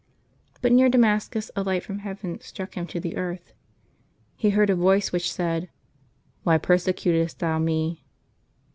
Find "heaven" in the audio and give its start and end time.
1.99-2.39